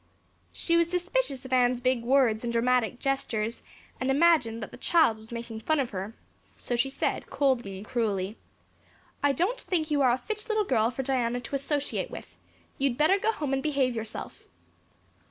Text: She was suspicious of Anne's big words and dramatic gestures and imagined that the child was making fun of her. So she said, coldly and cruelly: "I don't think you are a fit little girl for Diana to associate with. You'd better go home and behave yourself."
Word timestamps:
She 0.51 0.75
was 0.77 0.89
suspicious 0.89 1.45
of 1.45 1.53
Anne's 1.53 1.79
big 1.79 2.01
words 2.01 2.43
and 2.43 2.51
dramatic 2.51 2.97
gestures 2.97 3.61
and 3.99 4.09
imagined 4.09 4.63
that 4.63 4.71
the 4.71 4.77
child 4.77 5.17
was 5.17 5.31
making 5.31 5.59
fun 5.59 5.79
of 5.79 5.91
her. 5.91 6.15
So 6.57 6.75
she 6.75 6.89
said, 6.89 7.27
coldly 7.27 7.77
and 7.77 7.85
cruelly: 7.85 8.35
"I 9.21 9.31
don't 9.31 9.61
think 9.61 9.91
you 9.91 10.01
are 10.01 10.09
a 10.11 10.17
fit 10.17 10.49
little 10.49 10.65
girl 10.65 10.89
for 10.89 11.03
Diana 11.03 11.39
to 11.41 11.53
associate 11.55 12.09
with. 12.09 12.35
You'd 12.79 12.97
better 12.97 13.19
go 13.19 13.31
home 13.31 13.53
and 13.53 13.61
behave 13.61 13.95
yourself." 13.95 14.47